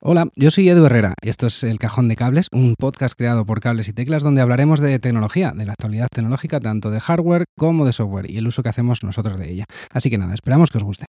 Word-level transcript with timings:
Hola, 0.00 0.28
yo 0.34 0.50
soy 0.50 0.70
Edu 0.70 0.86
Herrera 0.86 1.12
y 1.22 1.28
esto 1.28 1.46
es 1.46 1.62
El 1.62 1.78
Cajón 1.78 2.08
de 2.08 2.16
Cables, 2.16 2.48
un 2.52 2.74
podcast 2.78 3.14
creado 3.16 3.44
por 3.44 3.60
Cables 3.60 3.88
y 3.88 3.92
Teclas 3.92 4.22
donde 4.22 4.40
hablaremos 4.40 4.80
de 4.80 4.98
tecnología, 4.98 5.52
de 5.52 5.66
la 5.66 5.72
actualidad 5.72 6.08
tecnológica, 6.10 6.60
tanto 6.60 6.90
de 6.90 7.00
hardware 7.00 7.44
como 7.58 7.84
de 7.84 7.92
software 7.92 8.30
y 8.30 8.38
el 8.38 8.46
uso 8.46 8.62
que 8.62 8.70
hacemos 8.70 9.04
nosotros 9.04 9.38
de 9.38 9.50
ella. 9.50 9.64
Así 9.90 10.08
que 10.08 10.16
nada, 10.16 10.32
esperamos 10.32 10.70
que 10.70 10.78
os 10.78 10.84
guste. 10.84 11.04